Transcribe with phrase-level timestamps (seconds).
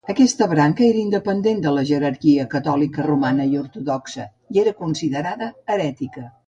[0.11, 4.27] Aquesta branca era independent de les jerarquies catòlica romana i ortodoxa,
[4.57, 6.31] i era considerada herètica.